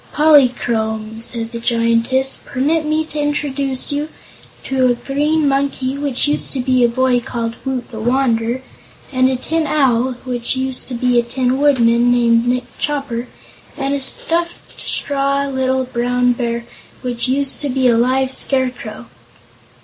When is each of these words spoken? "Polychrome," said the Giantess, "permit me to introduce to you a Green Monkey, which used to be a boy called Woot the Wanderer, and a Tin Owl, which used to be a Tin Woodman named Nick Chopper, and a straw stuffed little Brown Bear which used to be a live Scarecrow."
"Polychrome," 0.13 1.19
said 1.21 1.51
the 1.51 1.59
Giantess, 1.59 2.39
"permit 2.43 2.87
me 2.87 3.05
to 3.05 3.19
introduce 3.19 3.89
to 3.89 4.09
you 4.65 4.85
a 4.89 4.95
Green 4.95 5.47
Monkey, 5.47 5.95
which 5.95 6.27
used 6.27 6.51
to 6.53 6.59
be 6.59 6.83
a 6.83 6.89
boy 6.89 7.19
called 7.19 7.55
Woot 7.63 7.87
the 7.91 7.99
Wanderer, 7.99 8.63
and 9.11 9.29
a 9.29 9.35
Tin 9.35 9.67
Owl, 9.67 10.13
which 10.23 10.55
used 10.55 10.87
to 10.87 10.95
be 10.95 11.19
a 11.19 11.23
Tin 11.23 11.59
Woodman 11.59 12.11
named 12.11 12.47
Nick 12.47 12.63
Chopper, 12.79 13.27
and 13.77 13.93
a 13.93 13.99
straw 13.99 14.43
stuffed 14.75 15.53
little 15.53 15.83
Brown 15.83 16.33
Bear 16.33 16.65
which 17.03 17.27
used 17.27 17.61
to 17.61 17.69
be 17.69 17.87
a 17.87 17.95
live 17.95 18.31
Scarecrow." 18.31 19.05